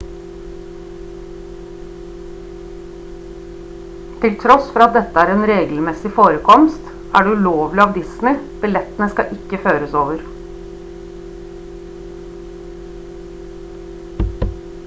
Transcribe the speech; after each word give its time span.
til 4.23 4.31
tross 4.43 4.65
for 4.77 4.85
at 4.85 4.95
dette 4.95 5.25
er 5.25 5.33
en 5.35 5.43
regelmessig 5.51 6.11
forekomst 6.17 6.89
er 7.19 7.27
det 7.29 7.35
ulovlig 7.37 7.83
av 7.85 7.93
disney 7.99 8.41
billettene 8.65 9.11
skal 9.13 9.37
ikke 9.37 9.61
føres 9.69 9.95
over 10.03 10.27